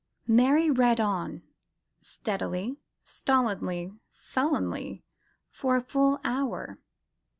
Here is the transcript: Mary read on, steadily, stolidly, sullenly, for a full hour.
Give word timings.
Mary 0.25 0.71
read 0.71 0.99
on, 0.99 1.43
steadily, 2.01 2.79
stolidly, 3.03 3.93
sullenly, 4.09 5.03
for 5.51 5.75
a 5.75 5.81
full 5.83 6.19
hour. 6.23 6.79